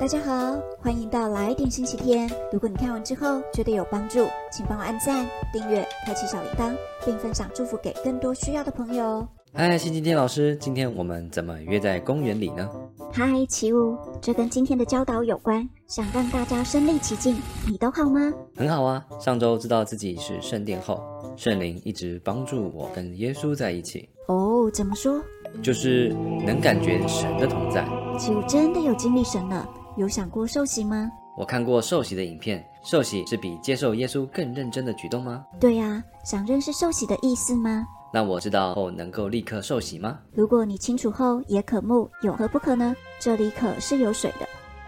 [0.00, 2.28] 大家好，欢迎到来点星期天。
[2.52, 6.74] 如果你看完之后觉得有帮助，请帮我按赞、订阅、开启小铃铛，
[7.06, 9.28] 并分享祝福给更多需要的朋友哦。
[9.52, 12.68] 嗨，星期天老师，今天我们怎么约在公园里呢？
[13.12, 17.36] 嗨，奇武，这跟今天的教导有关，想让大家身临其境。
[17.70, 18.32] 你都好吗？
[18.56, 19.04] 很好啊。
[19.20, 21.00] 上周知道自己是圣殿后，
[21.36, 25.22] 圣灵一直帮助我跟耶稣在一起，哦，怎么说？
[25.62, 26.08] 就是
[26.44, 27.86] 能感觉神的同在。
[28.18, 31.10] 奇武真的有经历神了，有想过受洗吗？
[31.36, 35.44] 我看过受洗的影片，受洗是比接受耶稣更认真的举动吗？
[35.60, 37.84] 对呀、想认识受洗的意思吗？
[38.12, 40.18] 那我知道后能够立刻受洗吗？
[40.32, 42.94] 如果你清楚后也渴慕，有何不可呢？
[43.18, 44.46] 这里可是有水的。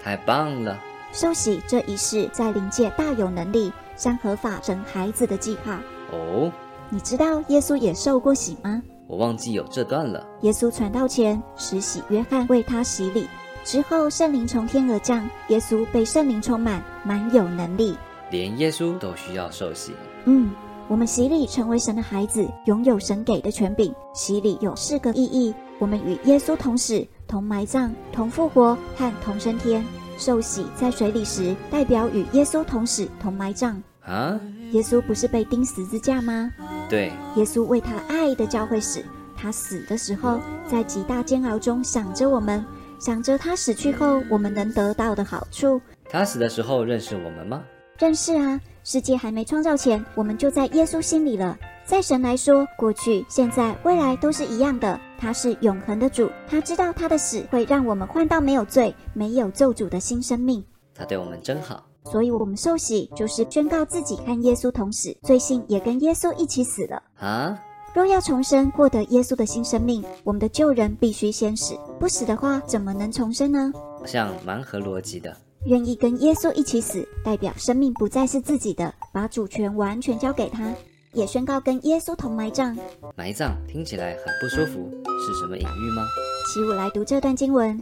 [0.00, 0.78] 太棒了！
[1.12, 5.72] 受洗这一事在灵界大有能力，像合法生孩子的记号。
[6.12, 6.52] 哦，
[6.90, 8.80] 你知道耶稣也受过洗吗？
[9.08, 10.24] 我忘记有这段了。
[10.42, 13.26] 耶稣传道前，施洗约翰为他洗礼，
[13.68, 17.94] 之后圣灵从天而降，耶稣被圣灵充满，满有能力。
[18.30, 19.92] 连耶稣都需要受洗。
[20.24, 20.50] 嗯，
[20.88, 23.94] 我们洗礼成为神的孩子，拥有神给的权柄。
[24.14, 29.84] 洗礼有四个意义：我们与耶稣同死、同埋葬、同复活和同升天。
[30.16, 33.82] 受洗在水里时，代表与耶稣同死、同埋葬。
[34.00, 34.40] 啊？
[34.70, 36.50] 耶稣不是被钉十字架吗？
[36.88, 39.04] 对，耶稣为他爱的教会死，
[39.36, 42.64] 他死的时候，在极大煎熬中想着我们，
[42.98, 45.80] 想着他死去后我们能得到的好处。
[46.08, 47.62] 他死的时候认识我们吗？
[47.98, 51.58] 认识啊，世界还没创造前，我们就在耶稣心里了。
[51.84, 55.00] 在神来说，过去、现在、未来都是一样的。
[55.18, 60.64] 他是永恒的主，他知道他的死会让我们换到没有罪、没有咒诅的新生命。
[60.94, 61.84] 他对我们真好。
[62.04, 67.02] 所以，我们受洗就是宣告自己和耶稣同死，罪性也跟耶稣一起死了。
[67.18, 67.58] 啊？
[67.98, 71.76] 若要重生，获得耶稣的新生命，我们的旧人必须先死。
[71.98, 73.72] 不死的话，怎么能重生呢？
[73.98, 75.36] 好像蛮合逻辑的。
[75.66, 80.72] 愿意跟耶稣一起死，代表生命不再是自己的，把主权完全交给他，
[81.12, 82.78] 也宣告跟耶稣同埋葬。
[83.16, 84.88] 埋葬听起来很不舒服，
[85.18, 86.06] 是什么隐喻吗？
[86.54, 87.76] 起舞来读这段经文，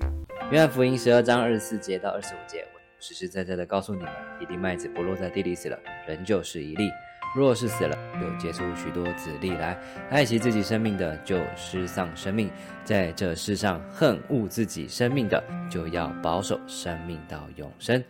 [0.50, 4.10] 约翰福音十二章二十四节到二十五节，我实实在在的告诉你们，
[4.40, 5.78] 一粒麦子不落在地里死了，
[6.08, 6.88] 仍旧是一粒；
[7.36, 9.78] 若是死了，又结出许多子粒来。
[10.10, 12.48] 爱惜自己生命的，就失丧生命；
[12.82, 18.02] 在这世上恨恶自己生命的，就要保守生命到永生。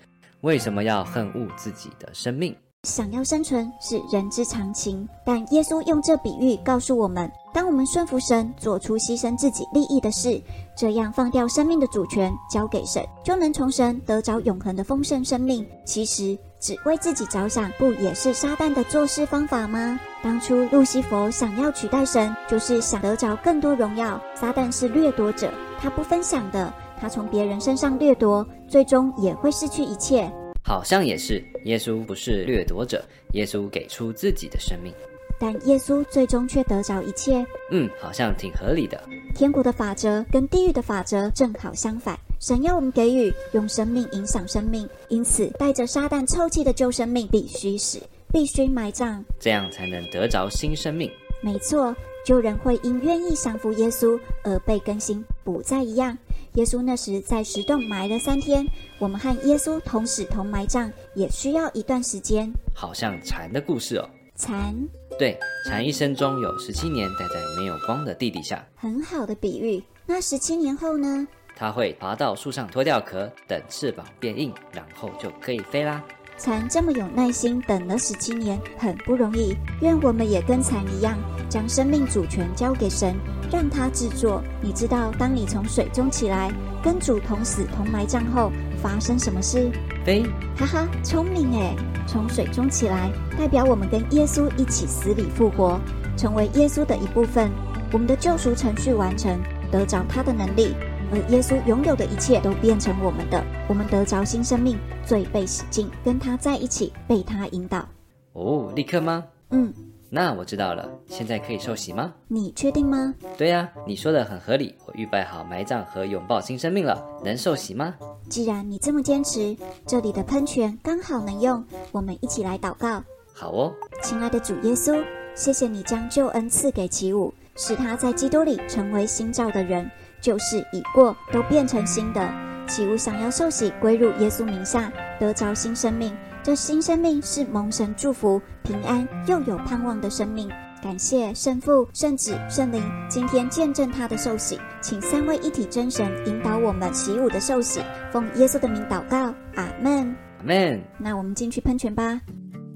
[0.43, 2.55] 为什么要恨恶自己的生命？
[2.85, 10.41] 想要生存是人之常情，但耶稣用这比喻告诉我们：当我们顺服神，做出牺牲自己利益的事，
[10.77, 15.67] 这样放掉生命的主权，交给神，就能从神得着永恒的丰盛生命。
[15.85, 19.99] 其实，只为自己着想，不也是撒旦的做事方法吗？
[20.23, 24.21] 当初路西佛想要取代神，就是想得着更多荣耀。
[24.35, 30.31] 撒旦是掠夺者，他不分享的，他从别人身上掠夺，最终也会失去一切。
[30.65, 34.93] 好像也是，耶稣不是掠夺者，耶稣给出自己的生命。
[35.39, 37.45] 但耶稣最终却得着一切。
[37.71, 38.99] 嗯，好像挺合理的。
[39.35, 42.19] 天国的法则跟地狱的法则正好相反。
[42.39, 47.99] 神要我们给予，用生命影响生命，因此带着撒旦臭气的旧生命必须死，
[48.33, 49.25] 必须埋葬。
[49.41, 51.11] 这样才能得着新生命。
[51.43, 56.17] 没错，旧人会因愿意降服耶稣而被更新，不再一样。
[56.55, 58.67] 耶稣那时在石洞埋了三天，
[58.99, 62.51] 我们和耶稣同死同埋葬，也需要一段时间。
[62.75, 64.09] 好像蝉的故事哦。
[64.35, 64.75] 蚕，
[65.19, 69.83] 对，蝉一生中有十七年待在没有光的地底下，很好的比喻。
[70.05, 71.27] 那十七年后呢？
[71.57, 76.03] 它会爬到树上脱掉壳，等翅膀变硬，然后就可以飞啦。
[76.37, 79.57] 蚕这么有耐心等了十七年，很不容易。
[79.81, 81.17] 愿我们也跟蚕一样，
[81.49, 83.17] 将生命主权交给神，
[83.51, 84.43] 让他制作。
[84.61, 86.53] 你知道，当你从水中起来，
[86.85, 88.53] 跟主同死同埋葬后，
[88.83, 89.71] 发生什么事？
[90.05, 90.25] 飞，
[90.59, 91.75] 哈哈，聪明诶！
[92.07, 95.81] 从水中起来，代表我们跟耶稣一起死里复活，
[96.19, 97.51] 成为耶稣的一部分。
[97.91, 99.41] 我们的救赎程序完成，
[99.73, 100.75] 得着他的能力。
[101.13, 107.87] 而耶稣拥有的一切都变成我们的，我们得着新生命，罪被洗净，跟他在一起，被他引导。
[108.33, 109.25] 哦，立刻吗？
[109.51, 109.73] 嗯，
[110.11, 110.89] 那我知道了。
[111.09, 112.13] 现在可以受洗吗？
[112.29, 113.15] 你确定吗？
[113.39, 114.75] 对呀、你说的很合理。
[114.85, 117.95] 我预备好埋葬和拥抱新生命了，能受洗吗？
[118.29, 119.57] 既然你这么坚持，
[119.87, 123.03] 这里的喷泉刚好能用，我们一起来祷告。
[123.33, 123.73] 好哦，
[124.03, 125.05] 亲爱的主耶稣，
[125.35, 129.89] 谢谢你将救恩赐给奇武，使他在基督里成为新造的人，
[130.27, 132.29] 旧事已过，都变成新的。
[132.67, 136.13] 起舞想要受洗归入耶稣名下，得着新生命。
[136.43, 140.51] 这新生命是蒙神祝福、平安又有盼望的生命。
[140.83, 147.81] 感谢圣父、圣子、圣灵，今天见证他的受洗，请三位一体真神引导我们起舞的受洗，
[148.11, 150.17] 奉耶稣的名祷告，阿门。
[150.39, 150.83] 阿门。
[150.99, 152.21] 那我们进去喷泉吧。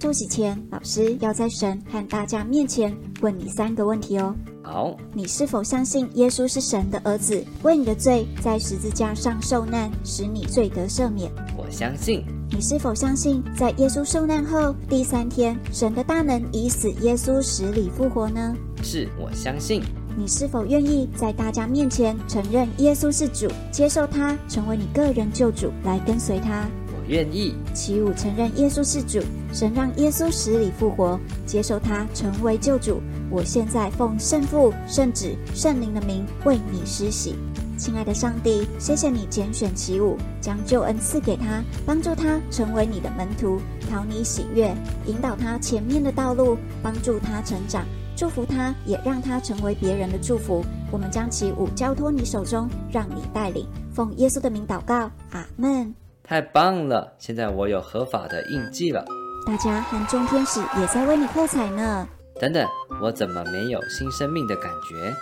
[0.00, 4.36] 受洗前，老师要在神和大家面前问你三个问题哦。
[4.62, 11.32] 好，你是否相信耶稣是神的儿子，为你的罪在十字架上受难，使你罪得赦免？
[11.56, 12.24] 我相信。
[12.50, 18.54] 你是否相信，在耶稣受难后第三天，神的大能以死耶稣死里复活呢？
[18.82, 19.82] 是我相信。
[20.16, 26.68] 你是否愿意在大家面前承认耶稣是主，接受他成为你个人救主，来跟随他？
[27.10, 29.18] 愿意起舞承认耶稣是主，
[29.52, 33.00] 神让耶稣死里复活，接受他成为救主。
[33.28, 37.34] 我现在奉圣父、圣子、圣灵的名为你施洗，
[37.76, 43.60] 亲爱的上帝，谢谢你拣选起舞，将救恩赐给他，帮助他成为你的门徒，
[43.90, 44.72] 讨你喜悦，
[45.06, 47.84] 引导他前面的道路，帮助他成长，
[48.14, 50.64] 祝福他，也让他成为别人的祝福。
[50.92, 55.92] 我们将起舞交托你手中，让你带领，奉耶稣的名祷告，阿门。
[56.30, 57.12] 太棒了！
[57.18, 59.04] 现在我有合法的印记了。
[59.44, 62.06] 大家和众天使也在为你喝彩呢。
[62.40, 62.64] 等等，
[63.02, 65.12] 我怎么没有新生命的感觉？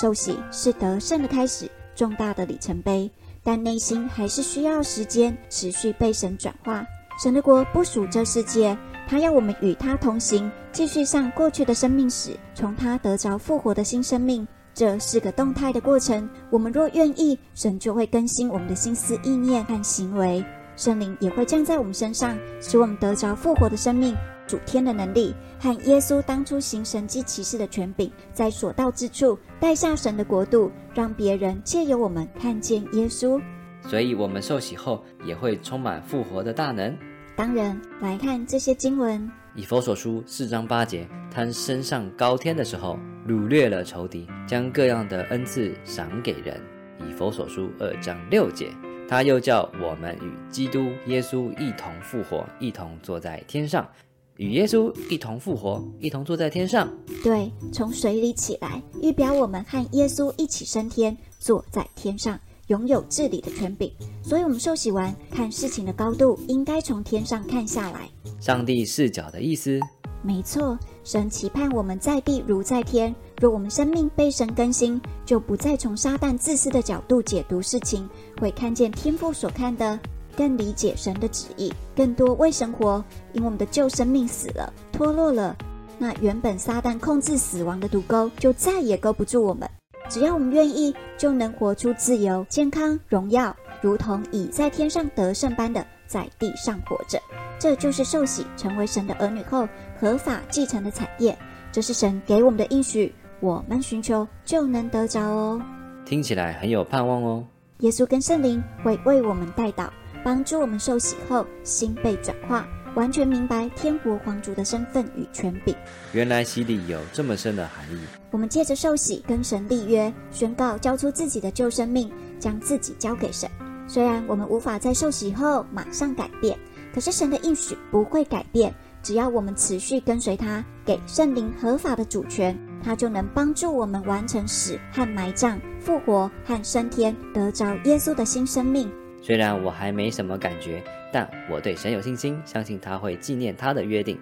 [0.00, 3.10] 受洗是得胜的开始，重大的里程碑，
[3.42, 6.82] 但内心还是需要时间持续被神转化。
[7.22, 8.74] 神的国不属这世界，
[9.06, 14.48] 他要我们与他同行，继续上过去的生命史，从他得着复活的新生命。
[14.72, 16.28] 这是个动态的过程。
[16.50, 20.44] 我们若愿意，神就会更新我们的心思意念和行为，
[20.76, 24.16] 圣灵也会降在我们身上，使我们得着复活的生命、
[24.46, 33.40] 主天的能力和耶稣当初行神迹奇事的权柄，在所到之处带下神的国度，让别人借由我们看见耶稣。
[33.86, 36.96] 所以，我们受洗后也会充满复活的大能。
[37.36, 39.30] 当然，来看这些经文。
[39.54, 42.98] 以佛所书四章八节，他升上高天的时候，
[43.28, 46.60] 掳掠了仇敌，将各样的恩赐赏给人。
[47.06, 48.72] 以佛所书二章六节，
[49.08, 53.88] 他又叫我们与基督耶稣一同复活，一同坐在天上，
[54.36, 56.88] 与耶稣一同复活，一同坐在天上。
[57.22, 62.38] 对，从水里起来，预表我们和耶稣一起升天，坐在天上。
[62.68, 63.92] 拥有治理的权柄，
[64.22, 68.08] 所以我们受洗完，看事情的高度应该从天上看下来。
[68.40, 69.78] 上帝视角的意思，
[70.22, 70.78] 没错。
[71.04, 73.14] 神期盼我们在地如在天。
[73.38, 78.08] 若我们生命被神更新，就不再从撒旦自私的角度解读事情，
[78.40, 80.00] 会看见天父所看的，
[80.34, 83.04] 更理解神的旨意，更多为神活。
[83.34, 85.54] 因为我们的旧生命死了，脱落了，
[85.98, 89.68] 那原本撒旦控制死亡的毒钩，就再也勾不住我们。
[90.08, 97.20] 只要我们愿意，就能活出自由、健康、荣耀，如同已在天上得胜般的在地上活着。
[97.58, 99.68] 这就是受洗成为神的儿女后
[99.98, 101.36] 合法继承的产业。
[101.72, 105.60] 这是神给我们的应许，我们寻求就能得着哦。
[106.04, 107.44] 听起来很有盼望哦。
[107.78, 109.92] 耶稣跟圣灵会为我们带导，
[110.22, 112.66] 帮助我们受洗后心被转化。
[112.94, 115.74] 完全明白天国皇族的身份与权柄。
[116.12, 117.98] 原来洗礼有这么深的含义。
[118.30, 122.08] 我们借着受洗跟神立约，宣告交出自己的旧生命，
[122.38, 123.50] 将自己交给神。
[123.86, 126.58] 虽然我们无法在受洗后马上改变，
[126.94, 128.74] 可是神的应许不会改变。
[129.02, 138.90] 只要我们持续跟随他，给圣灵合法的主权，他就能帮助我们完成死和埋葬、复活和升天，得着耶稣的新生命。
[139.20, 140.82] 虽然我还没什么感觉。
[141.12, 144.18] 但我对神有信心，相信他会纪念他的约定。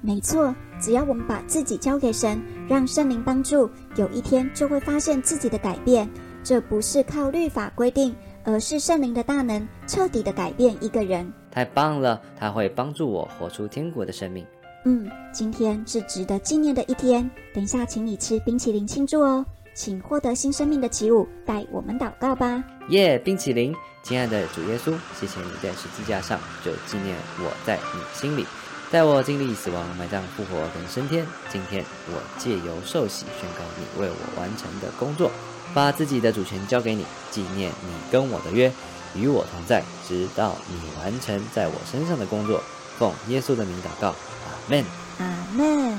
[0.00, 6.08] 没错，只要我们把自己交给神，让圣灵帮助，有一天就会发现自己的改变。
[6.44, 8.14] 这不是靠律法规定，
[8.46, 11.30] 而是圣灵的大能彻底的改变一个人。
[11.50, 14.46] 太棒了，他会帮助我活出天国的生命。
[14.84, 17.28] 嗯，今天是值得纪念的一天。
[17.52, 19.44] 等一下，请你吃冰淇淋庆祝哦。
[19.74, 22.64] 请获得新生命的起舞，带我们祷告吧。
[22.88, 28.46] 耶，冰淇淋，亲爱的主耶稣，谢谢你在十字架上就纪念我在你心里，
[28.90, 31.26] 在我经历死亡、埋葬、复活跟升天。
[31.50, 35.30] 今天我借由受洗宣告你为我完成的工作，
[35.74, 38.72] 把自己的主权交给你，纪念你跟我的约，
[39.14, 42.62] 与我同在，直到你完成在我身上的工作。
[42.96, 44.84] 奉耶稣的名祷告，阿门。
[45.18, 45.98] 阿门。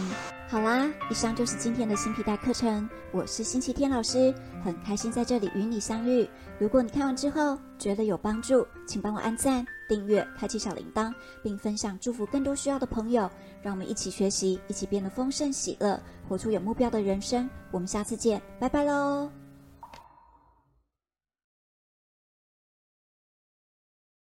[0.50, 2.90] 好啦，以上就是今天的新皮带课程。
[3.12, 6.28] 我是星期天老师，很开心在这里与你相遇。
[6.58, 13.30] 如果你看完之后觉得有帮助，请帮我按赞、订阅、开启小铃铛，并分享祝福更多需要的朋友。
[13.62, 17.50] 让我们一起学习，一起变得丰盛喜乐，活出有目标的人生。
[17.72, 19.47] 我们下次见，拜拜喽！